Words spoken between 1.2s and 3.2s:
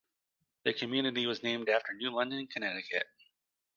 was named after New London, Connecticut.